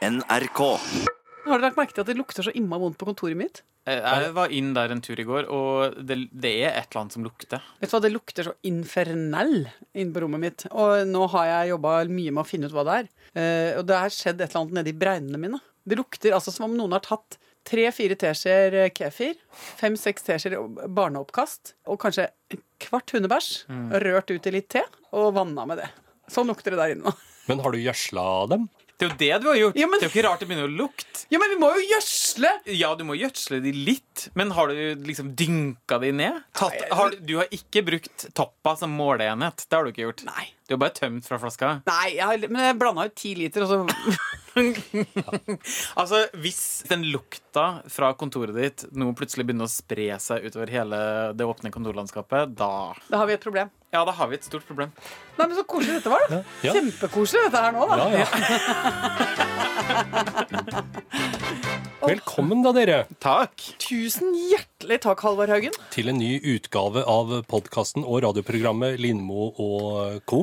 [0.00, 0.60] NRK.
[1.44, 3.60] Har dere lagt merke til at det lukter så imma vondt på kontoret mitt?
[3.88, 7.02] Eh, Jeg var inn der en tur i går, og det, det er et eller
[7.02, 7.60] annet som lukter.
[7.82, 10.64] Vet du hva, Det lukter så infernell inne på rommet mitt.
[10.72, 13.10] Og nå har jeg jobba mye med å finne ut hva det er.
[13.34, 15.60] Eh, og det har skjedd et eller annet nedi bregnene mine.
[15.84, 17.36] Det lukter altså som om noen har tatt
[17.68, 19.36] tre-fire teskjeer eh, kefir,
[19.80, 20.60] fem-seks teskjeer
[20.96, 23.50] barneoppkast og kanskje en kvart hundebæsj,
[24.00, 25.90] rørt ut i litt te og vanna med det.
[26.32, 27.16] Sånn lukter det der inne nå.
[27.50, 28.68] Men har du gjødsla dem?
[29.00, 29.76] Det er jo det du har gjort.
[29.80, 31.24] Ja, men- Det er jo ikke rart det begynner å lukte.
[31.32, 32.50] Ja, men vi må jo gjødsle!
[32.76, 36.42] Ja, du må gjødsle de litt, men har du liksom dynka de ned?
[36.54, 39.64] Tatt, har, du- har ikke brukt toppa som måleenhet.
[39.68, 40.24] Det har du ikke gjort.
[40.28, 40.50] Nei.
[40.70, 41.68] Du har bare tømt fra flaska.
[41.88, 43.82] Nei, jeg, har- men jeg blanda ut ti liter, og så
[45.98, 46.60] Altså, Hvis
[46.90, 50.98] den lukta fra kontoret ditt nå plutselig begynner å spre seg utover hele
[51.38, 52.70] det åpne kontorlandskapet, da
[53.10, 53.66] Da har vi et problem.
[53.90, 54.90] Ja, da har vi et stort problem.
[55.38, 56.38] Nei, men Så koselig dette var, da.
[56.62, 56.70] Ja.
[56.78, 57.94] Kjempekoselig dette her nå, da.
[57.98, 58.28] Ja, ja.
[62.00, 63.60] Velkommen da, dere, Takk.
[63.82, 65.74] Tusen hjertelig takk, Halvard Haugen.
[65.92, 70.40] til en ny utgave av podkasten og radioprogrammet Lindmo og co.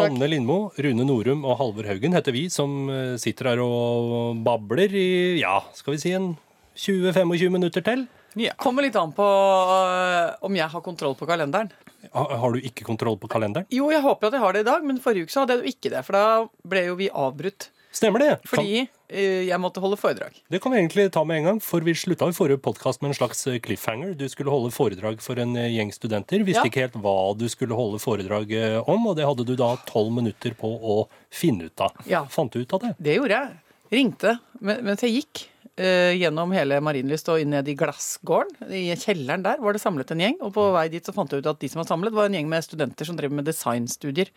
[0.00, 4.92] Anne Lindmo, Rune Norum og Halvor Haugen heter vi, som eh, sitter her og babler
[4.96, 5.08] i
[5.42, 6.30] ja, skal vi si en
[6.76, 8.06] 20-25 minutter til.
[8.36, 8.52] Ja.
[8.60, 11.70] Kommer litt an på øh, om jeg har kontroll på kalenderen.
[12.12, 13.68] Har, Har du ikke kontroll på kalenderen?
[13.72, 15.64] Jo, jeg håper at jeg har det i dag, men forrige uke så hadde jeg
[15.64, 16.04] jo ikke det.
[16.08, 16.26] For da
[16.68, 17.70] ble jo vi avbrutt.
[17.96, 18.32] Stemmer det?
[18.48, 20.34] Fordi øh, jeg måtte holde foredrag.
[20.50, 23.12] Det kan vi egentlig ta med en gang, for vi slutta i forrige podkast med
[23.12, 24.14] en slags eh, cliffhanger.
[24.18, 26.42] Du skulle holde foredrag for en eh, gjeng studenter.
[26.46, 26.70] Visste Ja.
[26.70, 30.10] ikke helt hva du skulle holde foredrag eh, om, og det hadde du da tolv
[30.16, 31.92] minutter på å finne ut av.
[32.10, 32.24] Ja.
[32.30, 32.94] Fant du ut av det?
[32.98, 33.60] Det gjorde jeg.
[33.94, 35.44] Ringte mens jeg gikk
[35.76, 38.70] gjennom hele Marienlyst og ned i glassgården.
[38.72, 41.44] I kjelleren der var det samlet en gjeng, og på vei dit så fant jeg
[41.44, 44.30] ut at de som var samlet, var en gjeng med studenter som drev med designstudier.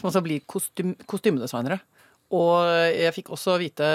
[0.00, 1.78] Som altså blir kostym kostymedesignere.
[2.36, 3.86] Og jeg fikk også vite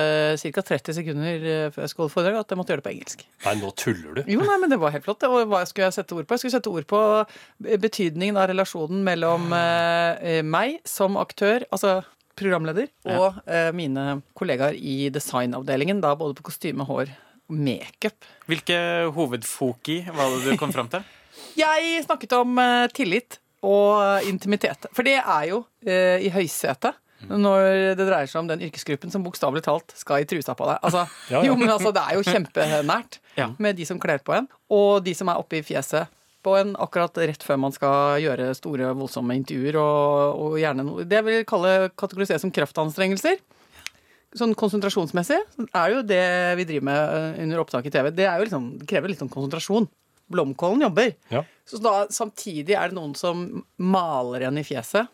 [0.42, 0.64] ca.
[0.68, 3.22] 30 sekunder øh, før jeg skulle holde foredrag at jeg måtte gjøre det på engelsk.
[3.46, 4.22] Nei, nå tuller du.
[4.34, 5.24] Jo, nei, men det var helt flott.
[5.30, 6.36] Og hva skulle jeg sette ord på?
[6.36, 7.00] Jeg skulle sette ord på
[7.86, 12.02] betydningen av relasjonen mellom eh, meg som aktør, altså
[12.36, 17.14] programleder, og eh, mine kollegaer i designavdelingen, da både på kostyme, hår
[17.48, 18.28] og makeup.
[18.50, 18.78] Hvilke
[19.16, 21.06] hovedfoki var det du kom fram til?
[21.64, 24.90] Jeg snakket om eh, tillit og intimitet.
[24.94, 27.00] For det er jo eh, i høysetet.
[27.30, 30.78] Når det dreier seg om den yrkesgruppen som bokstavelig talt skal i trusa på deg.
[30.86, 31.46] Altså, Ja, ja.
[31.50, 33.50] Jo, men altså, Det er jo kjempenært Ja.
[33.60, 36.08] med de som kler på en, og de som er oppe i fjeset
[36.46, 39.76] på en akkurat rett før man skal gjøre store, voldsomme intervjuer.
[39.82, 43.40] Og, og gjerne noe Det jeg vil kalle kategorisere som kraftanstrengelser.
[44.36, 46.22] Sånn konsentrasjonsmessig er jo det
[46.60, 48.12] vi driver med eh, under opptak i TV.
[48.14, 49.88] Det, er jo liksom, det krever litt sånn konsentrasjon.
[50.32, 51.14] Blomkålen jobber.
[51.32, 51.42] Ja.
[51.66, 53.46] Så da, samtidig er det noen som
[53.82, 55.08] maler en i fjeset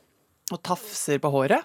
[0.51, 1.63] og tafser på håret.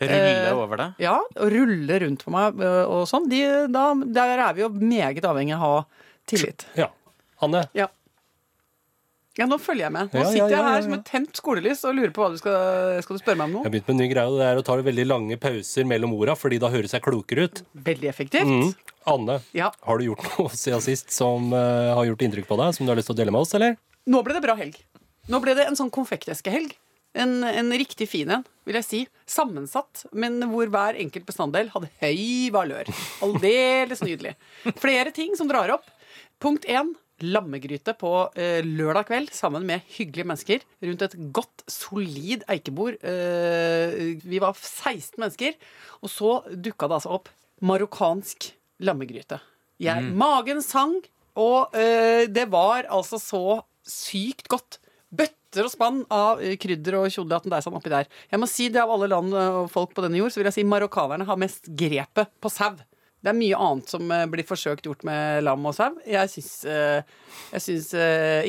[0.00, 0.94] Rulle Eh, over deg?
[1.02, 3.28] Ja, og rulle rundt på meg øh, og sånn.
[3.30, 3.40] De,
[3.74, 3.86] da,
[4.18, 5.86] der er vi jo meget avhengig av å ha
[6.30, 6.66] tillit.
[6.78, 6.90] Ja.
[7.42, 7.86] Anne, Ja.
[9.38, 10.10] ja, nå følger jeg med.
[10.12, 12.30] Nå Ja, ja, sitter ja, jeg her som et tent skolelys og lurer på hva
[12.34, 13.62] du skal Skal du spørre meg om nå.
[13.62, 15.86] jeg har begynt med en ny greie, og det er å ta veldig lange pauser
[15.86, 17.62] mellom orda, fordi da høres jeg klokere ut.
[17.74, 18.46] Veldig effektivt.
[18.50, 18.74] Mm.
[19.08, 19.70] Anne, Ja.
[19.86, 22.90] har du gjort noe siden sist som uh, har gjort inntrykk på deg, som du
[22.92, 23.76] har lyst til å dele med oss, eller?
[24.06, 24.76] Nå ble det bra helg.
[25.28, 26.74] Nå ble det en sånn konfekteskehelg.
[27.16, 29.00] En, en riktig fin en, vil jeg si.
[29.28, 32.90] Sammensatt, men hvor hver enkelt bestanddel hadde høy valør.
[33.24, 34.34] Aldeles nydelig.
[34.80, 35.88] Flere ting som drar opp.
[36.42, 36.94] Punkt én.
[37.18, 43.00] Lammegryte på eh, lørdag kveld sammen med hyggelige mennesker rundt et godt, solid eikebord.
[43.02, 45.56] Eh, vi var 16 mennesker,
[45.98, 48.52] og så dukka det altså opp marokkansk
[48.86, 49.40] lammegryte.
[49.82, 50.94] Jeg, Magen sang,
[51.38, 53.42] og eh, det var altså så
[53.82, 54.78] sykt godt.
[55.08, 58.08] Bøtter og spann av eh, krydder og tjodelaten deisan oppi der.
[58.28, 60.58] Jeg må si det Av alle land og folk på denne jord, så vil jeg
[60.60, 62.76] si marokkanerne har mest grepet på sau.
[63.18, 65.96] Det er mye annet som eh, blir forsøkt gjort med lam og sau.
[66.06, 67.00] Jeg syns, eh,
[67.54, 67.94] jeg syns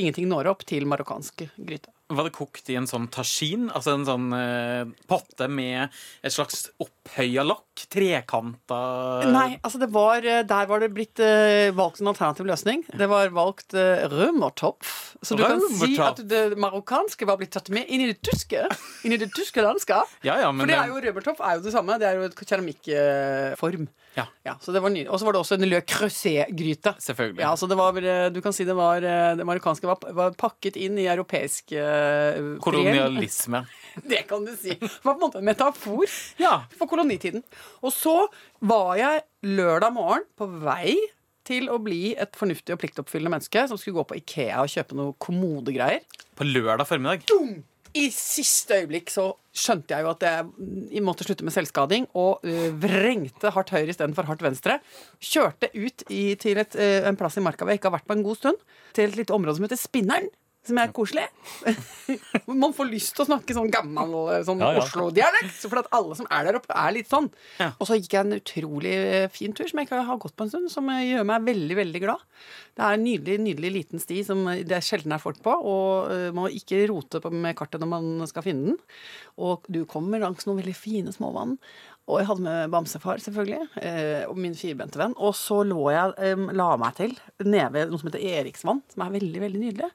[0.01, 1.93] ingenting når opp til marokkansk gryte.
[2.09, 3.67] Var det kokt i en sånn tasjin?
[3.69, 5.93] Altså en sånn eh, potte med
[6.25, 7.67] et slags opphøya lokk?
[7.87, 8.79] Trekanta
[9.31, 12.83] Nei, altså det var, eh, der var det blitt eh, valgt en alternativ løsning.
[12.91, 14.95] Det var valgt eh, rømertopf.
[15.23, 18.65] Så du kan si at det marokkanske var blitt tatt med inn i det tyske.
[19.07, 20.11] Inn i det tyske landskap.
[20.25, 21.99] Ja, ja, For det er jo rømertopf er jo det samme.
[22.01, 23.87] Det er jo et keramikkform.
[24.17, 24.25] Ja.
[24.43, 25.09] Ja, så det var nydelig.
[25.13, 26.95] Og så var det også en Le Creuset-gryte.
[27.03, 27.43] Selvfølgelig.
[27.43, 30.33] Ja, så det var, eh, du kan si det var eh, Det marokkanske var, var
[30.39, 32.57] pakket inn i europeisk uh.
[32.63, 33.63] Kolonialisme.
[34.09, 34.75] Det kan du si.
[34.79, 36.05] Det var på en måte en metafor
[36.41, 36.63] Ja.
[36.77, 37.43] for kolonitiden.
[37.83, 38.15] Og så
[38.59, 40.95] var jeg lørdag morgen på vei
[41.49, 44.97] til å bli et fornuftig og pliktoppfyllende menneske som skulle gå på Ikea og kjøpe
[44.97, 46.03] noe kommodegreier.
[46.37, 47.25] På lørdag formiddag.
[47.97, 52.67] I siste øyeblikk så skjønte jeg jo at jeg måtte slutte med selvskading, og uh,
[52.81, 54.77] vrengte hardt høyre istedenfor hardt venstre.
[55.23, 58.09] Kjørte ut i, til et, uh, en plass i marka hvor jeg ikke har vært
[58.09, 58.61] på en god stund.
[58.97, 60.29] Til et lite område som heter Spinneren.
[60.69, 61.25] Som er koselig.
[62.61, 64.83] Man får lyst til å snakke sånn gammel sånn Ja, ja.
[64.83, 65.57] Oslo-dialekt.
[65.65, 67.29] For at alle som er der oppe, er litt sånn.
[67.59, 67.71] Ja.
[67.77, 70.45] Og så gikk jeg en utrolig eh, fin tur som jeg ikke har gått på
[70.45, 72.25] en stund, som eh, gjør meg veldig veldig glad.
[72.77, 75.51] Det er en nydelig nydelig liten sti som eh, det er sjelden er folk på,
[75.51, 78.81] og uh, man må ikke rote på med kartet når man skal finne den.
[79.39, 81.57] Og du kommer langs noen veldig fine småvann.
[82.09, 85.13] Og jeg hadde med bamsefar, selvfølgelig, eh, og min firbente venn.
[85.21, 87.13] Og så lå jeg, eh, la meg til
[87.45, 89.89] nede ved noe som heter Eriksvann, som er veldig, veldig nydelig.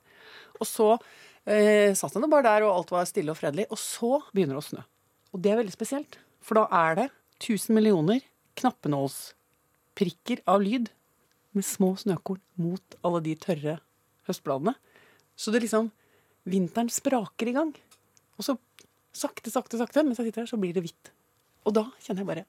[0.60, 3.66] Og så eh, satt han bare der, og alt var stille og fredelig.
[3.70, 4.84] Og så begynner det å snø.
[5.34, 7.08] Og det er veldig spesielt, for da er det
[7.42, 8.22] 1000 millioner
[8.60, 10.92] knappenålsprikker av lyd
[11.54, 13.78] med små snøkorn mot alle de tørre
[14.28, 14.74] høstbladene.
[15.34, 15.90] Så det liksom
[16.44, 17.70] Vinteren spraker i gang.
[18.36, 18.52] Og så
[19.16, 21.08] sakte, sakte, sakte, mens jeg sitter her, så blir det hvitt.
[21.64, 22.44] Og da kjenner jeg bare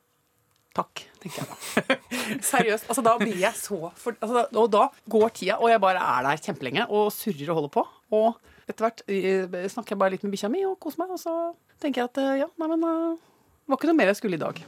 [0.76, 1.98] Takk, tenker jeg da.
[2.52, 2.90] Seriøst.
[2.92, 4.82] altså Da blir jeg så for, altså, da- Og da
[5.14, 7.86] går tida, og jeg bare er der kjempelenge og surrer og holder på.
[8.20, 8.36] Og
[8.68, 11.36] etter hvert eh, snakker jeg bare litt med bikkja mi og koser meg, og så
[11.80, 14.36] tenker jeg at eh, ja, nei, men eh, det var ikke noe mer jeg skulle
[14.40, 14.60] i dag.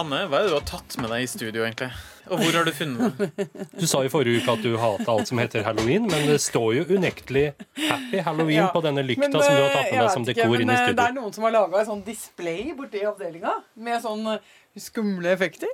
[0.00, 1.90] Anne, hva er det du har tatt med deg i studio, egentlig?
[2.30, 3.46] Og hvor har du funnet det?
[3.80, 6.70] Du sa i forrige uke at du hata alt som heter halloween, men det står
[6.78, 7.44] jo unektelig
[7.88, 8.68] Happy Halloween Ja.
[8.74, 10.62] på denne lykta Men, som du har eh, tatt med deg som dekor ikke, inn
[10.62, 14.02] i men, eh, Det er noen som har laga et sånn display borti avdelinga med
[14.06, 14.40] sånn eh,
[14.78, 15.70] skumle effekter.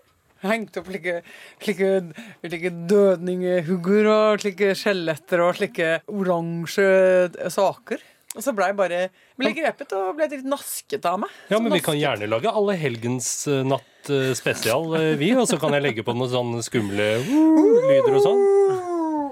[0.46, 1.20] Hengt opp slike,
[1.64, 1.92] slike,
[2.44, 6.88] slike dødningehugger og slike skjeletter og slike oransje
[7.50, 8.02] saker.
[8.36, 9.00] Og så ble jeg bare
[9.40, 11.32] ble grepet og ble litt nasket av meg.
[11.48, 15.32] Ja, men vi kan gjerne lage Alle helgens eh, natt eh, spesial, eh, vi.
[15.36, 18.42] Og så kan jeg legge på noen sånne skumle uh, lyder og sånn.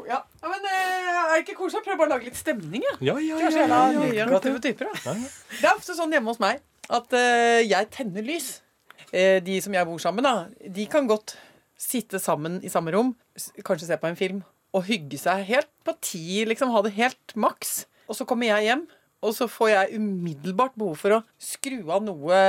[0.08, 1.82] Ja, men er det ikke koselig?
[1.82, 2.98] Jeg prøver bare å lage litt stemning, jeg.
[3.10, 5.16] Ja, ja, ja, ja, ja, negative typer, da.
[5.16, 6.62] Det er ofte sånn hjemme hos meg
[6.92, 7.16] at
[7.64, 8.58] jeg tenner lys.
[9.14, 11.36] De som jeg bor sammen med, de kan godt
[11.80, 13.14] sitte sammen i samme rom,
[13.64, 14.42] kanskje se på en film,
[14.74, 17.84] og hygge seg helt på ti, liksom ha det helt maks.
[18.08, 18.82] Og så kommer jeg hjem,
[19.24, 22.40] og så får jeg umiddelbart behov for å skru av noe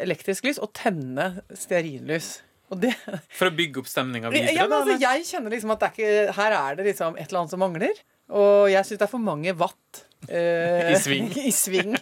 [0.00, 2.38] elektrisk lys og tenne stearinlys.
[2.72, 2.94] Og det
[3.36, 4.54] For å bygge opp stemninga videre?
[4.56, 7.26] ja, men altså, jeg kjenner liksom at det er ikke, her er det liksom et
[7.28, 8.00] eller annet som mangler.
[8.32, 10.04] Og jeg syns det er for mange watt.
[10.32, 11.28] eh, I sving.
[11.50, 11.92] I sving.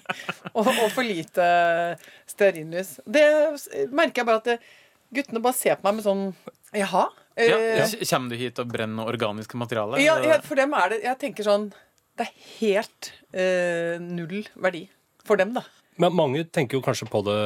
[0.52, 1.48] Og, og for lite
[2.30, 3.00] stearinlys.
[3.02, 3.24] Det
[3.90, 4.58] merker jeg bare at det,
[5.10, 6.24] guttene bare ser på meg med sånn
[6.78, 7.08] Jaha?
[7.40, 7.86] ja, ja.
[8.12, 9.98] Kommer du hit og brenner noe organisk materiale?
[10.04, 11.70] ja, ja, for dem er det Jeg tenker sånn
[12.18, 14.86] Det er helt eh, null verdi
[15.24, 15.62] for dem, da.
[16.00, 17.36] Men mange tenker jo kanskje på det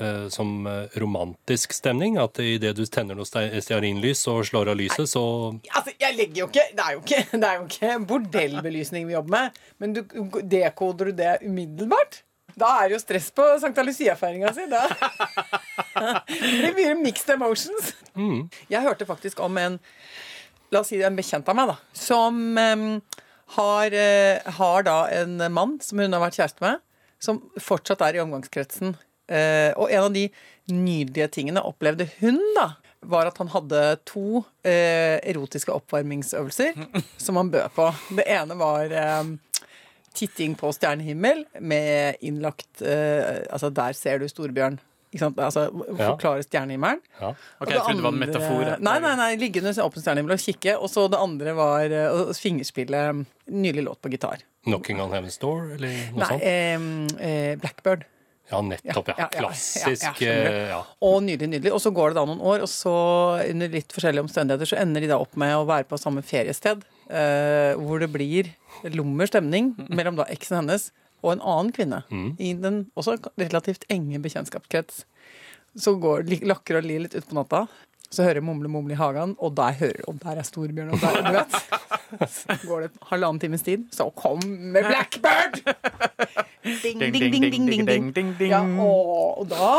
[0.00, 2.16] eh, som eh, romantisk stemning.
[2.22, 5.22] At idet du tenner noe ste- stearinlys og slår av lyset, så
[5.74, 9.16] Altså, jeg legger jo ikke Det er jo ikke, det er jo ikke bordellbelysning vi
[9.18, 9.60] jobber med.
[9.82, 10.02] Men du,
[10.48, 12.22] dekoder du det umiddelbart?
[12.60, 14.64] Da er det jo stress på Sankta Lucia-feiringa si.
[14.72, 14.82] Da.
[16.34, 17.92] Det blir mixed emotions.
[18.70, 19.78] Jeg hørte faktisk om en
[20.70, 21.74] La oss si en bekjent av meg, da.
[21.98, 22.82] Som em,
[23.56, 26.82] har, eh, har da en mann som hun har vært kjæreste med,
[27.20, 28.94] som fortsatt er i omgangskretsen.
[29.30, 30.28] Eh, og en av de
[30.70, 36.76] nydelige tingene opplevde hun, da, var at han hadde to eh, erotiske oppvarmingsøvelser
[37.24, 37.88] som han bød på.
[38.18, 39.32] Det ene var eh,
[40.16, 44.80] titting på stjernehimmel med innlagt eh, Altså, der ser du Storbjørn.
[45.10, 45.40] Ikke sant?
[45.42, 45.64] Altså,
[45.98, 47.00] forklare stjernehimmelen.
[47.18, 47.32] ja.
[47.58, 48.68] Ok, jeg trodde det var en metafor.
[48.78, 50.76] Nei, nei, nei, ligge under åpen stjernehimmel og kikke.
[50.78, 53.00] Og så det andre var eh, å fingerspille
[53.50, 54.44] nylig låt på gitar.
[54.62, 56.46] 'Knocking on Heaven's Door', eller noe Nei, sånt?
[56.46, 58.04] eh, eh, Blackbird.
[58.50, 59.08] Ja, nettopp.
[59.08, 59.14] Ja.
[59.16, 60.22] ja, ja, Klassisk.
[60.26, 60.80] ja.
[61.06, 61.72] Og nydelig, nydelig.
[61.74, 62.94] Og så går det da noen år, og så
[63.46, 66.82] under litt forskjellige omstendigheter så ender de da opp med å være på samme feriested,
[67.10, 68.50] eh, hvor det blir
[68.90, 72.02] lummer stemning mellom da eksen hennes og en annen kvinne
[72.38, 75.04] i den også relativt enge bekjentskapskrets.
[75.78, 77.66] Så går lakker og lir litt utpå natta.
[78.10, 81.20] Så hører mumle, mumle i hagen, og der hører Og der er Storbjørn, og der,
[81.22, 82.30] du vet.
[82.34, 85.60] Så går det halvannen times tid, så kommer Blackbird!
[86.82, 88.14] Ding, ding, ding, ding, ding, ding.
[88.14, 88.50] ding, ding.
[88.50, 89.78] Ja, og, og da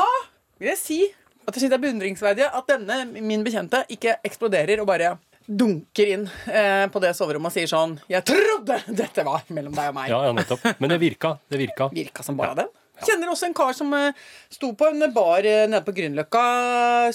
[0.59, 1.01] vil jeg si
[1.41, 5.15] at jeg synes det er beundringsverdig at denne, min bekjente, ikke eksploderer og bare
[5.57, 9.89] dunker inn eh, på det soverommet og sier sånn 'Jeg trodde dette var mellom deg
[9.91, 10.09] og meg'.
[10.13, 10.63] ja, ja, nettopp.
[10.79, 11.37] Men det virka.
[11.49, 11.89] Det virka.
[11.91, 12.69] Virka som bare den.
[13.01, 14.13] Kjenner også en kar som eh,
[14.49, 16.43] sto på en bar eh, nede på Grünerløkka.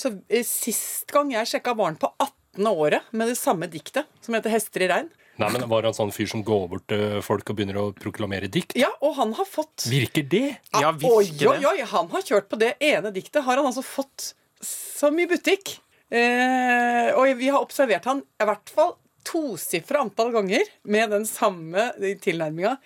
[0.00, 2.66] Så eh, Sist gang jeg sjekka, var han på 18.
[2.66, 5.10] året med det samme diktet, som heter 'Hester i regn'.
[5.38, 8.48] Nei, men Var han sånn fyr som går bort til folk og begynner å proklamere
[8.48, 8.72] dikt?
[8.74, 10.56] Ja, og han har fått Virker det?
[10.72, 13.44] Ja, Oi, virker oi, oi, oi, han har kjørt på det ene diktet.
[13.44, 14.32] Har han altså fått
[14.64, 15.76] så mye butikk.
[16.10, 18.94] Eh, og vi har observert han i hvert fall
[19.26, 21.88] tosifra antall ganger med den samme
[22.22, 22.76] tilnærminga.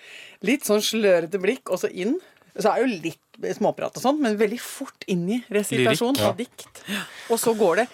[0.48, 2.16] Litt sånn slørete blikk, og så inn.
[2.56, 6.24] Så er det jo litt småprat og sånn, men veldig fort inn i resitasjon Lyrik,
[6.24, 6.30] ja.
[6.32, 6.80] av dikt.
[7.30, 7.86] Og så går det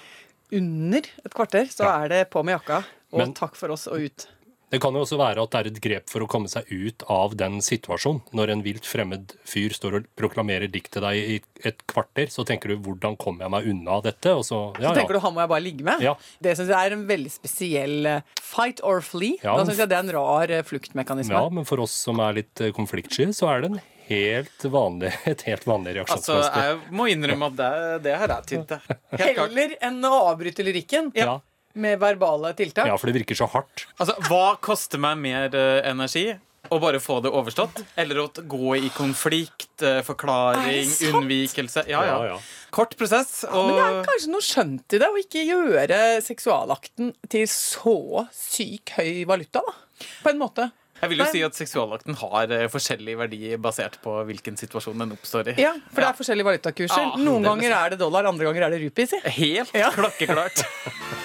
[0.57, 4.01] under et kvarter, så er det på med jakka, og Men- takk for oss og
[4.07, 4.29] ut.
[4.71, 7.05] Det kan jo også være at det er et grep for å komme seg ut
[7.13, 8.25] av den situasjonen.
[8.35, 11.37] Når en vilt fremmed fyr står og proklamerer dikt til deg i
[11.71, 14.99] et kvarter, så tenker du 'hvordan kommer jeg meg unna dette?' Og så, ja, Så
[14.99, 16.01] tenker du han må jeg bare ligge med?
[16.03, 16.17] Ja.
[16.43, 19.39] Det syns jeg er en veldig spesiell eh, fight or flee.
[19.43, 21.31] Ja, da syns jeg det er en rar eh, fluktmekanisme.
[21.31, 25.13] ja, men for oss som er litt eh, konfliktsky, så er det en helt vanlig,
[25.33, 28.69] et helt vanlig Altså, jeg må innrømme at det, det her er tynt.
[28.69, 28.99] til.
[29.19, 31.41] Heller enn å avbryte lyrikken Ja.
[31.77, 32.89] Med verbale tiltak.
[32.89, 33.87] ja, for det virker så hardt.
[34.01, 36.27] Altså, hva koster meg mer uh, energi?
[36.67, 37.79] Å bare få det overstått?
[37.95, 41.85] Eller å gå i konflikt, Er forklaring, unnvikelse?
[41.87, 42.17] Ja, ja.
[42.33, 42.39] Ja.
[42.75, 43.45] Kort prosess.
[43.53, 48.97] Men det er kanskje noe skjønt i det, å ikke gjøre seksualakten til så syk
[48.99, 49.77] høy valuta, da.
[50.25, 50.67] På en måte.
[51.01, 55.15] jeg vil jo si at seksualakten har eh, forskjellig verdi basert på hvilken situasjon den
[55.15, 55.57] oppstår i.
[55.63, 57.07] Ja, For det er forskjellige valutakurser.
[57.13, 59.15] Ja, Noen ganger er det dollar, andre ganger er det rupees.
[59.39, 59.93] Helt Ja.
[59.95, 60.65] klokkeklart.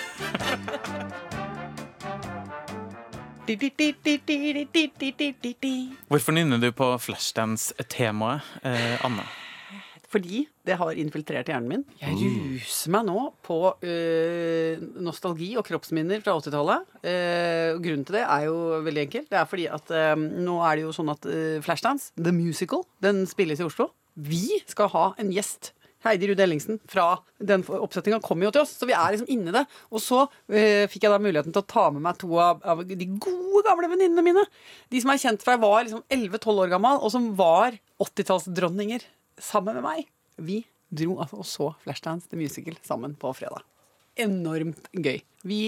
[6.12, 9.26] Hvorfor nynner du på Flashdance-temaet, eh, Anne?
[10.12, 11.84] Fordi det har infiltrert hjernen min.
[12.02, 16.90] Jeg ruser meg nå på øh, nostalgi og kroppsminner fra 80-tallet.
[17.06, 19.24] Uh, grunnen til det er jo veldig enkel.
[19.32, 22.84] Det er fordi at øh, nå er det jo sånn at øh, Flashdance, The Musical,
[23.04, 23.94] den spilles i Oslo.
[24.20, 25.72] Vi skal ha en gjest.
[26.06, 29.54] Heidi Ruud Ellingsen fra den oppsetninga kommer jo til oss, så vi er liksom inne
[29.56, 29.64] det.
[29.94, 32.84] Og så øh, fikk jeg da muligheten til å ta med meg to av, av
[32.88, 34.46] de gode, gamle venninnene mine.
[34.92, 39.06] De som er kjent fra jeg var liksom 11-12 år gammel, og som var 80-tallsdronninger
[39.42, 40.08] sammen med meg.
[40.42, 43.64] Vi dro altså og så Flashdance The Musical sammen på fredag.
[44.20, 45.22] Enormt gøy.
[45.48, 45.60] Vi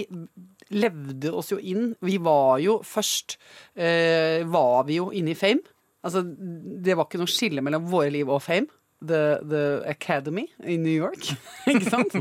[0.74, 1.94] levde oss jo inn.
[2.04, 3.38] Vi var jo først
[3.72, 5.64] eh, Var vi jo inne i Fame.
[6.04, 8.68] Altså, det var ikke noe skille mellom våre liv og Fame.
[9.06, 11.30] The, the Academy i New York.
[11.70, 12.14] ikke sant?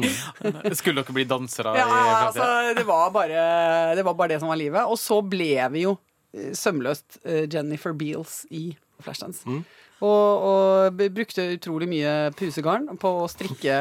[0.77, 1.75] Skulle dere bli dansere?
[1.79, 1.87] Ja,
[2.27, 2.47] altså,
[2.77, 3.45] det var, bare,
[3.97, 4.83] det var bare det som var livet.
[4.85, 5.95] Og så ble vi jo
[6.35, 8.69] eh, sømløst eh, Jennifer Beals i
[9.03, 9.43] Flashdance.
[10.03, 13.75] Og, og brukte utrolig mye pusegarn på å strikke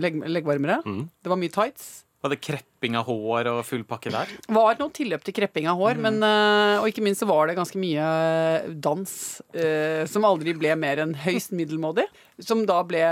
[0.00, 0.80] legg, leggvarmere.
[1.20, 1.90] Det var mye tights.
[2.20, 4.32] Var det krepping av hår og full pakke der?
[4.52, 7.56] var noe tilløp til krepping av hår, men, eh, og ikke minst så var det
[7.56, 8.10] ganske mye
[8.76, 9.14] dans
[9.56, 12.04] eh, som aldri ble mer enn høyst middelmådig.
[12.44, 13.02] Som da ble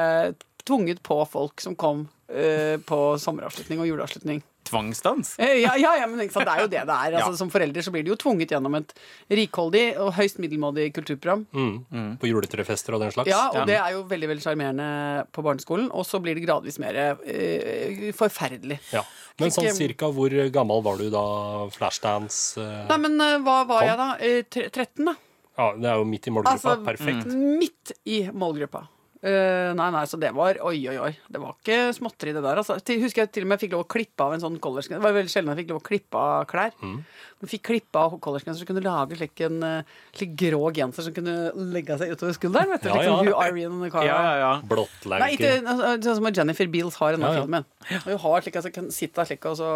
[0.68, 4.44] tvunget på folk som kom eh, på sommeravslutning og juleavslutning.
[4.68, 5.34] Tvangsdans?
[5.40, 7.12] Eh, Ja, ja, ja, men ikke sant, det er jo det det er.
[7.18, 7.36] Altså, Ja.
[7.40, 8.92] Som forelder så blir du jo tvunget gjennom et
[9.30, 11.46] rikholdig og høyst middelmådig kulturprogram.
[11.52, 12.16] Mm.
[12.20, 13.28] På juletrefester og den slags.
[13.32, 13.64] Ja, og Ja.
[13.72, 14.88] det er jo veldig veldig sjarmerende
[15.32, 15.88] på barneskolen.
[15.92, 16.94] Og så blir det gradvis mer
[17.24, 18.78] eh, forferdelig.
[18.92, 19.02] Ja.
[19.38, 21.22] Men sånn cirka hvor gammel var du da
[21.70, 23.88] Flashdance eh, Nei, men eh, hva var Kom.
[23.88, 24.08] jeg da?
[24.18, 25.14] Eh, 13, da.
[25.58, 26.54] Ja, det er jo midt i målgruppa.
[26.54, 27.32] Altså, Perfekt.
[27.34, 28.84] Midt i målgruppa.
[29.18, 31.10] Eh, nei, nei, så det var Oi, oi, oi.
[31.26, 32.60] Det var ikke småtteri, det der.
[32.60, 32.76] Altså.
[32.86, 35.00] Til, husker jeg til og med fikk lov å klippe av en sånn collegegenser.
[35.00, 36.76] Det var veldig sjelden jeg fikk lov å klippe av klær.
[36.78, 37.00] Mm.
[37.38, 41.16] Men fikk klippe av collegegenser, så kunne lage slik en eh, slik grå genser som
[41.16, 41.34] kunne
[41.74, 42.70] legge seg utover skulderen.
[42.74, 42.90] Vet du?
[42.92, 43.34] Ja, Liksom ja.
[43.34, 44.06] Hugh Irene Cara.
[44.06, 44.86] Ja, ja, ja.
[45.18, 47.42] Nei, ikke altså, sånn som Jennifer Beals har i denne Ja, ja.
[47.46, 47.68] filmen.
[48.06, 49.72] Hun har slik, altså, kan sitte slik og så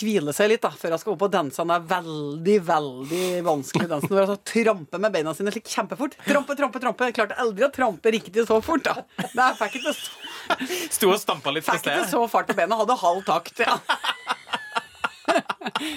[0.00, 1.60] hvile seg litt da, før hun skal opp og danse.
[1.60, 4.08] Den er veldig, veldig vanskelig dansen.
[4.08, 6.16] Hvor hun altså tramper med beina sine slik kjempefort.
[6.24, 7.12] Trampe, trampe, trampe.
[7.16, 8.85] Klarte aldri å trampe riktig så fort.
[8.86, 9.26] Da.
[9.36, 12.10] Nei, fikk ikke, så- Sto og stampa litt på fikk ikke stedet.
[12.14, 12.78] så fart på bena.
[12.80, 13.58] Hadde halv takt.
[13.66, 13.78] ja.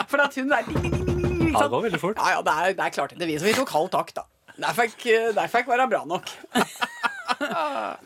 [0.09, 1.71] For at hun er ding, ding, ding, ding, ding, ikke Ja, det sant?
[1.75, 2.17] går veldig fort.
[2.17, 4.25] Ja, ja, det er, det er klart det vi, så vi tok halv takt, da.
[4.59, 4.97] Der fikk,
[5.37, 6.25] der fikk være bra nok.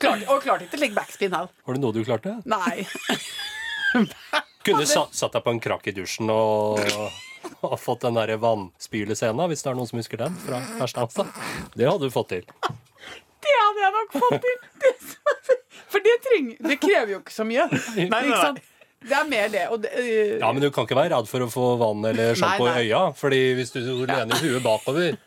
[0.03, 1.47] klart, og klarte ikke å legge backspin her.
[1.65, 2.35] Var det noe du klarte?
[2.45, 2.83] Nei.
[4.63, 6.79] Kunne sa, satt deg på en krakk i dusjen og,
[7.63, 11.25] og fått den der vannspylescena, hvis det er noen som husker den fra Flashdance.
[11.75, 12.47] Det hadde du fått til.
[13.43, 14.61] Det hadde jeg nok fått til.
[14.83, 15.57] Det som
[15.93, 17.65] For det, trenger, det krever jo ikke så mye.
[17.97, 18.37] nei, nei.
[18.39, 18.61] Sant?
[19.03, 19.63] Det er mer det.
[19.83, 22.69] Det uh, Ja, Men du kan ikke være redd for å få vann eller sjampo
[22.69, 23.01] Nei, i øya.
[23.19, 25.17] Fordi hvis du lener huet bakover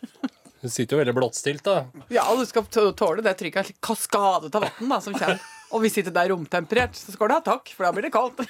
[0.62, 2.06] Du sitter jo veldig blottstilt, da.
[2.10, 3.74] ja, og du skal tåle det trykket.
[3.84, 5.42] Kaskadet kaskade av vann da, som kommer.
[5.76, 8.12] Og hvis ikke det er romtemperert, så skal du ha takk, for da blir det
[8.14, 8.40] kaldt.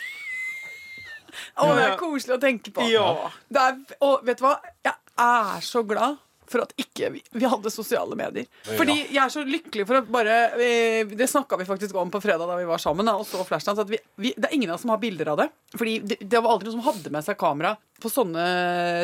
[1.56, 2.86] Å, det er koselig å tenke på.
[2.88, 3.10] Ja.
[3.52, 4.54] Det er, og vet du hva?
[4.86, 4.96] Jeg
[5.26, 6.16] er så glad
[6.50, 8.46] for at ikke vi, vi hadde sosiale medier.
[8.66, 12.20] Fordi jeg er så lykkelig for å bare eh, Det snakka vi faktisk om på
[12.24, 13.08] fredag da vi var sammen.
[13.12, 15.42] Og så Flashdance, at vi, vi, Det er ingen av oss som har bilder av
[15.42, 15.50] det.
[15.76, 18.46] Fordi det, det var aldri noen som hadde med seg kamera på sånne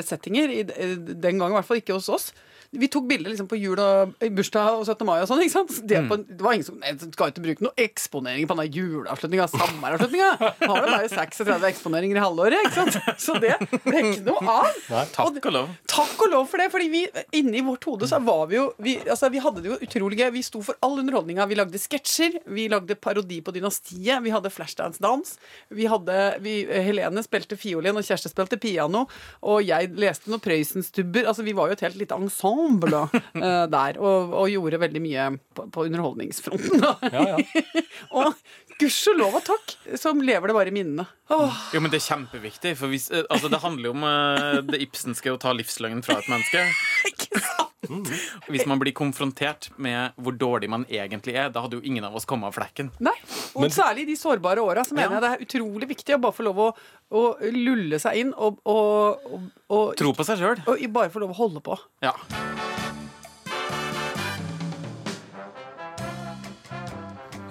[0.06, 0.52] settinger.
[0.52, 2.32] I, den gangen, i hvert fall ikke hos oss.
[2.72, 5.04] Vi tok bilder liksom på jul og bursdag og 17.
[5.04, 5.42] mai og sånn.
[5.44, 5.72] ikke sant?
[5.84, 9.48] Det, på, det var ingen som du skal ikke bruke noe eksponering på denne juleavslutninga.
[9.52, 10.28] Sommeravslutninga.
[10.40, 13.10] Har du bare 36 eksponeringer i halvåret, ikke sant?
[13.20, 14.78] Så det ble ikke noe av.
[14.88, 15.02] Nei.
[15.12, 15.74] Takk og lov.
[15.92, 17.02] Takk og lov for det, fordi vi
[17.42, 20.30] inni vårt hode så var vi jo vi, altså, vi hadde det jo utrolig gøy.
[20.38, 21.44] Vi sto for all underholdninga.
[21.52, 25.36] Vi lagde sketsjer, vi lagde parodi på Dynastiet, vi hadde Flashdance-dans.
[25.76, 26.56] Vi hadde, vi,
[26.88, 29.04] Helene spilte fiolin, og Kjersti spilte piano.
[29.44, 31.28] Og jeg leste noen Prøysenstubber.
[31.28, 35.28] Altså, vi var jo et helt lite ensemble eh, der, og, og gjorde veldig mye
[35.54, 36.82] på, på underholdningsfronten.
[36.82, 36.94] Da.
[37.12, 37.64] Ja, ja.
[38.18, 38.32] og
[38.80, 41.06] gudskjelov og takk, så lever det bare i minnene.
[41.32, 41.52] Oh.
[41.74, 44.82] Jo, men det er kjempeviktig, for hvis, eh, altså, det handler jo om uh, det
[44.86, 46.64] Ibsenske å ta livsløgnen fra et menneske.
[47.12, 47.71] ikke sant?
[48.52, 52.14] Hvis man blir konfrontert med hvor dårlig man egentlig er, da hadde jo ingen av
[52.14, 52.92] oss kommet av flekken.
[53.02, 53.14] Nei.
[53.56, 55.20] Og Men- særlig i de sårbare åra så mener Ja.
[55.20, 56.68] jeg det er utrolig viktig å bare få lov å,
[57.10, 57.22] å
[57.52, 60.62] lulle seg inn og, og, og, og, Tro på seg sjøl.
[60.66, 61.78] og bare få lov å holde på.
[62.02, 62.12] Ja.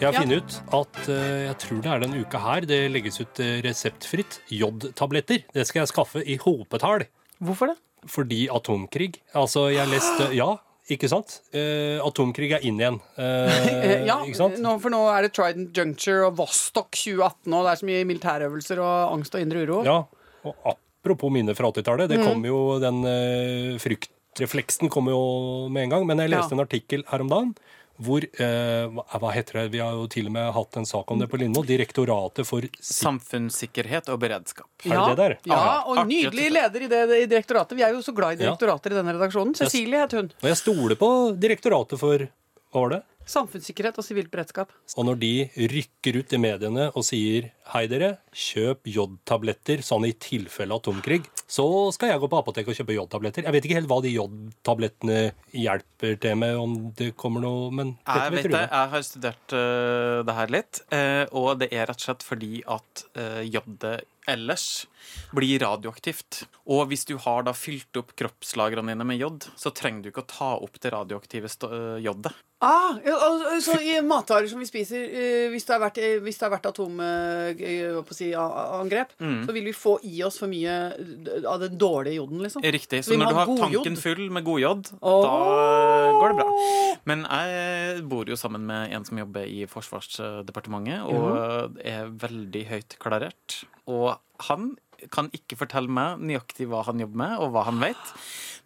[0.01, 0.21] Jeg har Ja.
[0.23, 3.59] funnet ut at uh, jeg tror det er denne uka her det legges ut eh,
[3.61, 5.43] reseptfritt jodtabletter.
[5.53, 7.03] Det skal jeg skaffe i hopetall.
[7.38, 7.77] Hvorfor det?
[8.10, 9.20] Fordi atomkrig.
[9.38, 10.55] Altså, jeg leste Ja,
[10.89, 11.38] ikke sant?
[11.53, 12.98] Uh, atomkrig er inn igjen.
[13.17, 17.81] Uh, ja, nå, for nå er det Trident Juncture og Vostok 2018, og det er
[17.84, 19.84] så mye militærøvelser og angst og indre uro.
[19.88, 20.00] Ja,
[20.50, 22.15] og apropos minner fra 80-tallet, Mm.
[22.15, 25.22] det kom jo den uh, fryktrefleksen kom jo
[25.70, 26.08] med en gang.
[26.10, 26.58] Men jeg leste Ja.
[26.60, 27.53] en artikkel her om dagen
[28.01, 29.65] hvor eh, hva, heter det?
[29.75, 31.63] Vi har jo til og med hatt en sak om det på Lindmo.
[31.67, 34.67] Direktoratet for si- Samfunnssikkerhet og beredskap.
[34.86, 35.38] Er det det der?
[35.51, 37.77] Ja, Ja, og nydelig leder i det i direktoratet.
[37.77, 38.50] Vi er jo så glad i Ja.
[38.51, 39.55] direktorater i denne redaksjonen.
[39.55, 40.31] Cecilie het hun.
[40.41, 42.17] Og jeg stoler på Direktoratet for
[42.72, 43.01] Hva var det?
[43.27, 44.70] Samfunnssikkerhet og sivilt beredskap.
[44.98, 50.11] Og når de rykker ut i mediene og sier hei dere, kjøp jodtabletter sånn i
[50.19, 53.47] tilfelle atomkrig, så skal jeg gå på apoteket og kjøpe jodtabletter.
[53.47, 55.19] Jeg vet ikke helt hva de jodtablettene
[55.55, 59.05] hjelper til med, om det kommer noe Men Jeg dette vet vet det, jeg har
[59.07, 63.41] studert uh, det her litt, uh, og det er rett og slett fordi at uh,
[63.47, 64.87] jodet ellers
[65.35, 66.43] blir radioaktivt.
[66.69, 70.25] Og hvis du har da fylt opp kroppslagrene dine med jod, så trenger du ikke
[70.25, 72.33] å ta opp det radioaktive eh, jodet.
[72.61, 73.17] Ah, ja,
[73.63, 76.53] så I matvarer som vi spiser, eh, hvis det har vært, eh, hvis det har
[76.53, 76.69] vært
[77.62, 79.45] atomangrep, Mm.
[79.45, 82.62] så vil vi få i oss for mye eh, av den dårlige joden, liksom.
[82.63, 83.04] Riktig.
[83.04, 83.97] Så, Så når du har tanken jod.
[84.02, 85.21] full med godjod, oh.
[85.24, 86.97] da går det bra.
[87.06, 92.97] Men jeg bor jo sammen med en som jobber i Forsvarsdepartementet, og er veldig høyt
[93.00, 93.63] klarert.
[93.88, 94.76] Og han
[95.10, 98.13] kan ikke fortelle meg nøyaktig hva han jobber med, og hva han vet.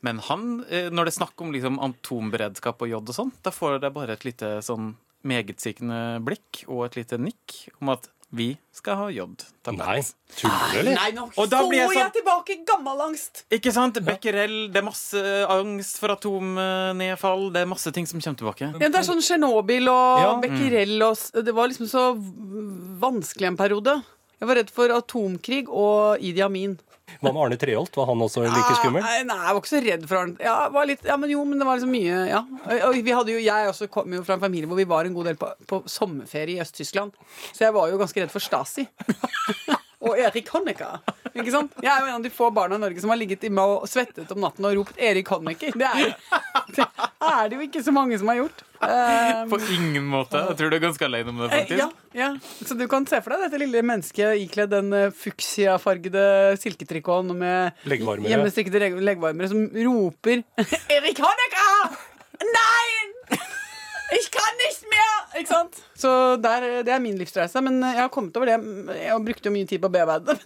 [0.03, 3.51] Men han, eh, når det er snakk om liksom atomberedskap og jod og sånn, da
[3.55, 8.47] får jeg bare et lite sånn megetsikende blikk og et lite nikk om at vi
[8.75, 9.79] skal ha jodtablett.
[9.79, 10.01] Nei,
[10.35, 10.95] tuller du, eller?
[10.99, 13.43] Nei, nå Og da får blir jeg jeg, sånn- tilbake i gammel angst!
[13.55, 13.99] Ikke sant?
[14.05, 15.21] Becquerel, det er masse
[15.55, 17.47] angst for atomnedfall.
[17.55, 18.71] Det er masse ting som kommer tilbake.
[18.75, 20.33] Ja, det er sånn Tsjernobyl og Ja.
[20.43, 22.05] Becquerel og Det var liksom så
[22.99, 24.03] vanskelig en periode.
[24.39, 26.77] Jeg var redd for atomkrig og Idi Amin.
[27.21, 27.95] Hva med Arne Treholt?
[27.95, 29.03] Var han også like skummel?
[29.05, 30.35] Ah, Nei, jeg var ikke så redd for Arne.
[30.41, 32.41] Ja, var litt, ja, men jo, men det var liksom mye Ja.
[32.89, 35.15] Og vi hadde jo, jeg også kom jo fra en familie hvor vi var en
[35.17, 37.13] god del på, på sommerferie i Øst-Tyskland.
[37.53, 38.87] Så jeg var jo ganske redd for Stasi.
[40.05, 40.99] og Erik Honecker.
[41.35, 41.73] Ikke sant?
[41.83, 43.87] Jeg er jo en av de få barna i Norge som har ligget i og
[43.89, 45.73] svettet om natten og ropt 'Erik Honecker'.
[45.75, 46.13] Det er,
[46.75, 48.63] det er det jo ikke så mange som har gjort.
[48.85, 50.37] Um, På ingen måte.
[50.51, 51.79] Jeg tror du er ganske alene om det, Eh, faktisk.
[51.79, 52.29] Ja, ja.
[52.65, 57.71] Så du kan se for deg dette lille mennesket ikledd den uh, fuksiafargede silketrikoten med
[57.89, 58.29] Leggvarmere.
[58.29, 60.43] hjemmestrikkede leggvarmere som roper
[60.91, 61.97] 'Erik Honecker!
[62.45, 62.87] Nei!
[64.11, 65.79] Jeg kan ikke mehr!' Ikke sant?
[65.99, 67.61] Så der, det er min livsreise.
[67.65, 68.57] Men jeg har kommet over det.
[69.01, 70.37] Jeg brukte jo mye tid på å bearbeide det.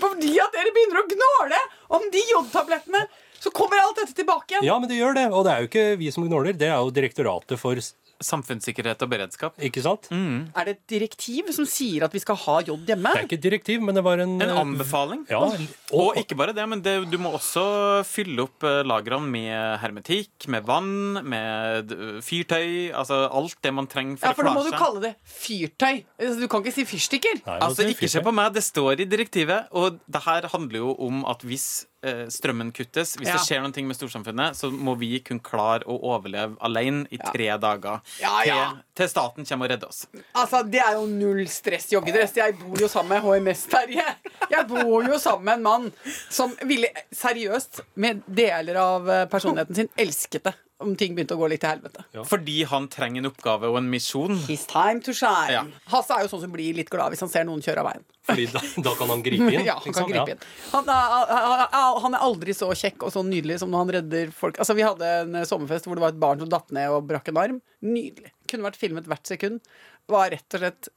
[0.00, 1.60] Fordi at dere begynner å gnåle
[1.98, 3.04] om de jodtablettene,
[3.40, 4.66] så kommer alt dette tilbake igjen.
[4.68, 5.26] Ja, men det gjør det.
[5.32, 7.80] Og det er jo ikke vi som gnåler, det er jo Direktoratet for
[8.20, 9.56] Samfunnssikkerhet og beredskap.
[9.64, 10.08] Ikke sant?
[10.12, 13.12] Er det et direktiv som sier at vi skal ha jod hjemme?
[13.14, 15.26] Det er ikke et direktiv, men det var en En anbefaling.
[15.30, 15.40] Ja,
[15.92, 20.46] Og ikke bare det, men det, du må også fylle opp eh, lagrene med hermetikk,
[20.52, 22.90] med vann, med fyrtøy.
[22.92, 26.04] Altså alt det man trenger for, Ja, for da må du kalle det fyrtøy.
[26.20, 27.40] Altså, Du kan ikke si fyrstikker.
[27.46, 29.68] Nei, Altså, ikke se på meg, det står i direktivet.
[29.72, 31.86] Og det her handler jo om at hvis
[32.32, 33.34] strømmen kuttes, hvis Ja.
[33.36, 37.50] det skjer noe med storsamfunnet, så må vi kunne klare å overleve alene i tre
[37.60, 38.00] dager.
[38.20, 38.60] Ja, ja.
[38.70, 40.06] Til, til staten kommer og redder oss.
[40.34, 42.34] Altså, Det er jo null stress joggedress.
[42.36, 44.06] Jeg bor jo sammen med HMS-Terje.
[44.50, 45.92] Jeg bor jo sammen med en mann
[46.30, 50.54] som ville seriøst, med deler av eh, personligheten sin, elsket det.
[50.80, 52.04] Om ting begynte å gå litt til helvete.
[52.28, 54.38] Fordi han trenger en oppgave og en misjon.
[54.48, 55.52] His time to shine.
[55.52, 55.62] Ja.
[55.92, 58.06] Hasse er jo sånn som blir litt glad hvis han ser noen kjøre av veien.
[58.30, 59.64] Fordi da, da kan han gripe inn.
[59.70, 60.44] Ja, han kan gripe inn.
[60.72, 61.34] Han er,
[62.00, 64.58] han- er aldri så kjekk og så nydelig som når han redder folk.
[64.62, 67.28] Altså, Vi hadde en sommerfest hvor det var et barn som datt ned og brakk
[67.32, 67.60] en arm.
[67.84, 68.32] Nydelig.
[68.50, 69.60] Kunne vært filmet hvert sekund.
[70.10, 70.88] Var rett og slett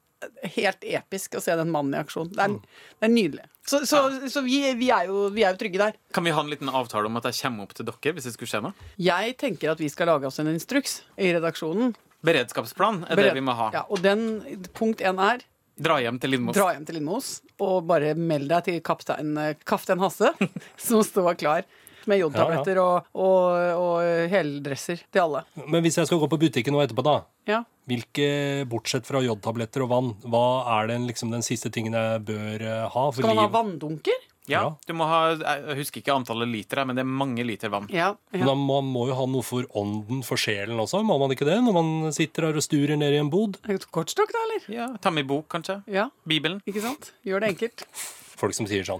[0.56, 2.32] helt episk å se den mannen i aksjon.
[2.34, 2.56] Det er,
[3.00, 3.46] det er nydelig.
[3.66, 6.00] Så, så, så vi, vi, er jo, vi er jo trygge der.
[6.16, 8.36] Kan vi ha en liten avtale om at jeg kommer opp til dere hvis det
[8.36, 8.90] skulle skje noe?
[9.00, 11.96] Jeg tenker at vi skal lage oss en instruks i redaksjonen.
[12.24, 13.72] Beredskapsplan er det vi må ha.
[13.76, 14.44] Ja, og den,
[14.76, 16.54] punkt én er Dra hjem til Lindmos.
[16.54, 17.30] Dra hjem til Lindmos
[17.64, 20.30] og bare meld deg til kaptein, eh, kaptein Hasse,
[20.88, 21.66] som står klar
[22.12, 23.46] med jodtabletter og, og,
[23.80, 25.44] og heldresser til alle.
[25.68, 27.16] Men hvis jeg skal gå på butikken nå etterpå, da.
[27.50, 27.62] Ja.
[27.90, 28.28] Hvilke,
[28.72, 30.46] bortsett fra jodtabletter og vann, hva
[30.80, 33.08] er den, liksom, den siste tingen jeg bør eh, ha?
[33.12, 33.58] For Skal man ha liv?
[33.58, 34.30] vanndunker?
[34.44, 34.76] Ja, Ja.
[34.88, 37.86] du må ha, Jeg husker ikke antallet liter, men det er mange liter vann.
[37.92, 38.10] Ja.
[38.34, 38.48] Men ja.
[38.50, 41.62] da man må jo ha noe for ånden, for sjelen også, må man ikke det?
[41.64, 43.56] Når man sitter her og sturer ned i en bod?
[43.96, 44.68] Kortstokk, da, eller?
[44.76, 45.80] Ja, Ta med bok, kanskje.
[45.88, 46.60] Ja, Bibelen.
[46.68, 47.14] ikke sant?
[47.24, 47.86] Gjør det enkelt.
[48.44, 49.00] Folk som sier sånn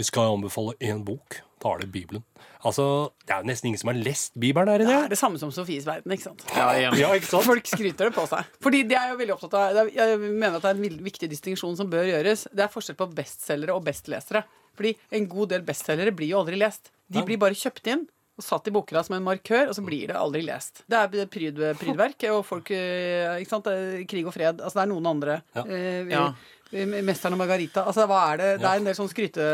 [0.00, 2.24] Vi skal anbefale én bok, da er det Bibelen.
[2.66, 4.98] Altså, Det er jo nesten ingen som har lest Bibelen, der i Det det?
[5.04, 6.44] er det samme som Sofies verden, ikke sant?
[6.56, 6.90] Ja, ja.
[6.98, 7.44] Ja, ikke sant?
[7.46, 8.44] Folk skryter det på seg.
[8.64, 11.76] Fordi de er jo veldig opptatt av Jeg mener at det er en viktig distinksjon
[11.78, 12.46] som bør gjøres.
[12.52, 14.42] Det er forskjell på bestselgere og bestlesere.
[14.76, 16.90] Fordi en god del bestselgere blir jo aldri lest.
[17.10, 18.06] De blir bare kjøpt inn
[18.40, 20.80] og satt i bokhylla som en markør, og så blir det aldri lest.
[20.88, 23.68] Det er pryd, prydverk, og folk eh, Ikke sant?
[23.70, 24.58] Er Krig og fred.
[24.64, 25.36] Altså, det er noen andre.
[25.54, 25.64] Ja.
[25.68, 26.24] Eh, Ja.
[26.72, 27.84] eh, Mesteren og Margarita.
[27.90, 28.48] Altså, hva er det?
[28.62, 29.44] Det er en del sånn skryte...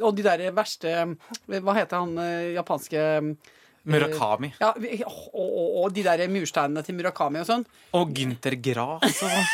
[0.00, 0.94] Og de der verste
[1.50, 3.04] Hva heter han eh, japanske
[3.84, 4.48] Murakami.
[4.62, 7.66] ja, og, og, og de der mursteinene til Murakami og sånn.
[7.98, 9.50] Og Gynter Grass og sånn.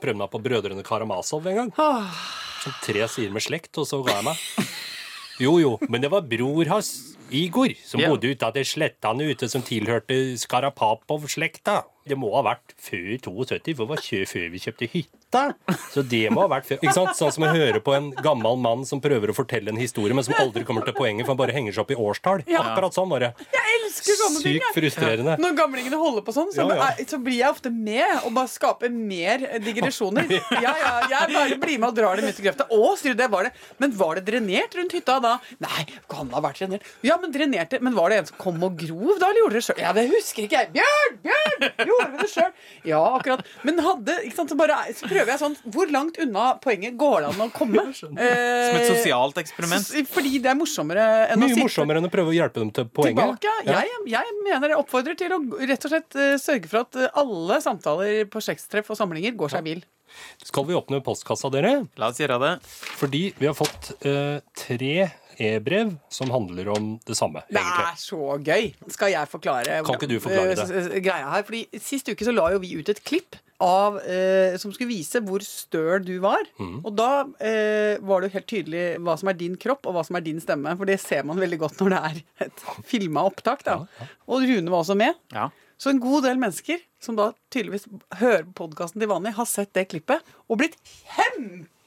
[0.00, 1.72] Prøvde meg på Brødrene Karamazov en gang.
[2.60, 4.44] Som tre sider med slekt, og så ga jeg meg.
[5.40, 8.08] Jo, jo, men det var bror hans, Igor, som Ja.
[8.10, 11.84] bodde ute av de slettene ute som tilhørte Skarapapov-slekta.
[12.06, 14.90] Det må ha vært før 72, for det var før vi kjøpte
[15.30, 15.54] hytta.
[15.94, 16.78] Så det må ha vært før.
[16.82, 17.14] Ikke sant?
[17.18, 20.24] Sånn som å høre på en gammel mann som prøver å fortelle en historie, men
[20.26, 22.42] som aldri kommer til poenget, for han bare henger seg opp i årstall.
[22.60, 23.30] Akkurat sånn var det.
[23.54, 24.58] Jeg elsker sånne ting!
[24.60, 25.36] Sykt frustrerende.
[25.40, 27.06] Når gamlingene holder på sånn, så, Ja, ja.
[27.10, 30.26] så blir jeg ofte med og bare skaper mer digresjoner.
[30.60, 32.66] Ja, ja, jeg bare blir med og drar dem ut i grøfta.
[32.70, 33.52] Å, sier du det var det.
[33.82, 35.36] Men var det drenert rundt hytta da?
[35.62, 36.86] Nei, kan det ha vært drenert?
[37.06, 37.80] Ja, men drenerte.
[37.84, 39.80] Men var det en som kom og grov da, eller gjorde dere det sjøl?
[39.82, 40.72] Ja, det husker ikke jeg.
[40.78, 41.18] Bjørn!
[41.24, 41.66] Bjørn!
[41.90, 42.52] Gjorde vi det sjøl?
[42.90, 43.44] Ja, akkurat.
[43.66, 47.20] Men hadde ikke sant, så, bare, så prøver jeg sånn Hvor langt unna poenget går
[47.20, 47.84] det an å komme?
[48.00, 49.90] Som et Eh, sosialt eksperiment.
[50.08, 52.70] Fordi det er morsommere enn å Mye sitte morsommere enn å prøve å hjelpe dem
[52.72, 53.20] til poenget.
[53.20, 53.54] tilbake.
[53.68, 57.10] Jeg, jeg mener jeg oppfordrer til å rett og slett eh, sørge for at eh,
[57.20, 59.82] alle samtaler på slektstreff og samlinger går seg vill.
[60.42, 61.84] Skal vi åpne postkassa, dere?
[62.00, 62.54] La oss gjøre det.
[62.98, 64.94] Fordi vi har fått uh, tre
[65.40, 67.86] e-brev som handler om det samme, Det egentlig.
[67.86, 68.66] er så gøy!
[68.92, 70.98] Skal jeg forklare Kan ikke du forklare det?
[71.06, 71.46] greia her?
[71.46, 75.20] Fordi Sist uke så la jo vi ut et klipp av, eh, som skulle vise
[75.24, 76.42] hvor støl du var.
[76.60, 76.78] Mm.
[76.80, 77.10] Og da
[77.44, 80.24] eh, var det jo helt tydelig hva som er din kropp, og hva som er
[80.26, 80.74] din stemme.
[80.80, 83.64] For det ser man veldig godt når det er et filma opptak.
[83.66, 83.82] da.
[84.30, 85.18] Og Rune var også med.
[85.34, 85.50] Ja.
[85.80, 87.86] Så en god del mennesker som da tydeligvis
[88.20, 90.76] hører på podkasten til vanlig, har sett det klippet og blitt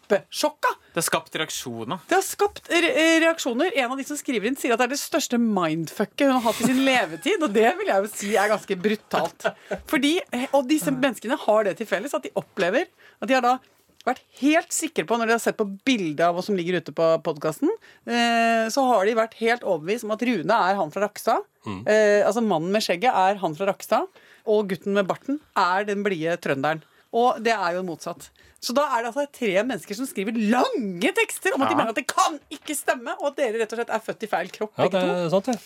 [0.07, 0.67] kjempesjokka.
[0.93, 1.99] Det har skapt reaksjoner.
[2.07, 3.71] Det har skapt re reaksjoner.
[3.75, 6.45] En av de som skriver inn, sier at det er det største mindfucket hun har
[6.47, 7.43] hatt i sin levetid.
[7.43, 9.47] Og det vil jeg jo si er ganske brutalt.
[9.89, 10.19] Fordi,
[10.53, 12.85] Og disse menneskene har det til felles at de opplever
[13.21, 13.57] at de har da
[14.03, 16.91] vært helt sikre på, når de har sett på bildet av hva som ligger ute
[16.91, 17.69] på podkasten,
[18.03, 21.45] eh, så har de vært helt overbevist om at Rune er han fra Rakstad.
[21.63, 21.85] Mm.
[22.27, 24.09] altså mannen med skjegget er han fra Rakstad.
[24.51, 26.83] Og gutten med barten er den blide trønderen.
[27.15, 28.27] Og det er jo motsatt.
[28.63, 31.91] Så da er det altså tre mennesker som skriver lange tekster om at de mener
[31.91, 34.51] at det kan ikke stemme, og at dere rett og slett er født i feil
[34.55, 35.17] kropp, Ja, begge det to.
[35.25, 35.57] er sant, det.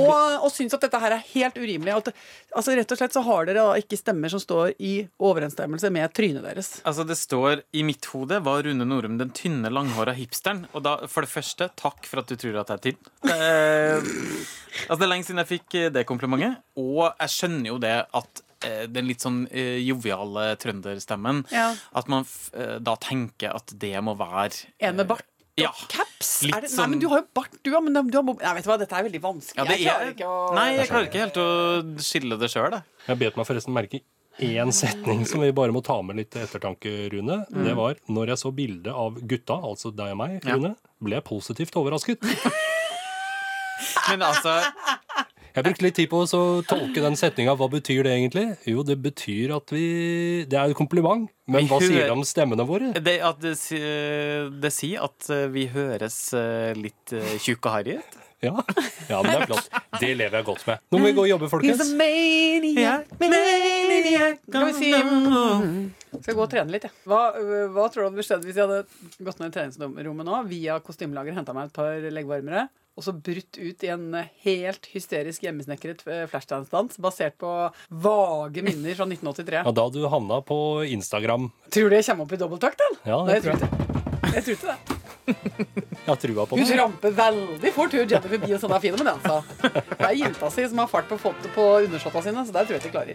[0.00, 0.10] Og,
[0.42, 1.94] og syns at dette her er helt urimelig.
[2.00, 2.10] At,
[2.58, 6.10] altså Rett og slett så har dere da ikke stemmer som står i overensstemmelse med
[6.18, 6.72] trynet deres.
[6.86, 10.64] Altså Det står i mitt hode var Rune Norum den tynne, langhåra hipsteren.
[10.74, 13.00] Og da, for det første, takk for at du tror at jeg er tynn.
[13.30, 14.12] Eh,
[14.90, 16.60] altså Det er lenge siden jeg fikk eh, det komplimentet.
[16.80, 18.42] Og jeg skjønner jo det at
[18.86, 21.74] den litt sånn eh, joviale trønderstemmen Ja.
[21.96, 25.72] At man f eh, da tenker at det må være En med bart og Ja.
[25.88, 26.42] caps.
[26.42, 27.82] Litt Er det, nei, sånn- men du har jo bart, du òg.
[27.84, 29.56] Men du har Nei, vet du hva, dette er veldig vanskelig.
[29.56, 31.48] Ja, det jeg klarer er, ikke å nei, jeg klarer ikke helt å
[32.00, 32.82] skille det sjøl, jeg.
[33.08, 34.00] Jeg bet meg forresten merke
[34.40, 37.44] i én setning som vi bare må ta med litt ettertanke, Rune.
[37.50, 40.54] Det var når jeg så bildet av gutta, altså deg og meg, Ja.
[40.56, 42.20] Rune, ble jeg positivt overrasket.
[44.08, 44.54] Men altså
[45.50, 47.56] Jeg brukte litt tid på å tolke den setninga.
[47.58, 48.46] Hva betyr det egentlig?
[48.70, 51.26] Jo, det betyr at vi Det er et kompliment.
[51.50, 52.92] Men hva sier det om stemmene våre?
[52.94, 53.56] det, at det,
[54.62, 58.18] det sier at eh, vi høres eh, litt eh, tjukke og harry ut.
[58.40, 58.54] Ja.
[59.10, 59.66] ja, men det er flott.
[60.00, 60.84] Det lever jeg godt med.
[60.88, 61.82] Nå må vi gå og jobbe, folkens.
[61.82, 64.38] a maniac, maniac.
[64.46, 64.92] Skal vi si
[66.22, 66.94] Skal gå og trene litt, jeg.
[67.10, 67.20] Hva,
[67.74, 71.36] hva tror du hadde skjedd hvis jeg hadde gått ned i treningsrommet nå, via kostymelager,
[71.36, 72.68] henta meg et par leggvarmere,
[73.00, 74.10] og så brutt ut i en
[74.44, 77.48] helt hysterisk hjemmesnekret eh, flashdance-dans basert på
[77.88, 79.64] vage minner fra 1983?
[79.64, 81.48] Ja, da du havna på Instagram.
[81.72, 82.88] Tror du jeg kommer opp i dobbelttakt, da?
[83.08, 83.60] Ja, det tror jeg.
[83.64, 84.34] tror ikke.
[84.36, 84.78] Jeg tror det.
[85.30, 88.96] Jeg har trua på Hun tramper veldig fort, hun Jennifer forbi og sånn er fine
[88.98, 89.36] med den, altså.
[89.62, 92.74] Det er jenta si som har fart på fotet på undersåtta sine, så der tror
[92.76, 93.14] jeg ikke klarer.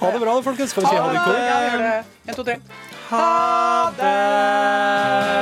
[0.00, 0.70] Ha det bra, folkens.
[0.72, 1.34] Skal vi si ha det i kor?
[1.36, 1.96] Ja, gjør det.
[2.26, 2.56] En, to, tre.
[3.12, 3.30] Ha
[4.00, 5.36] det!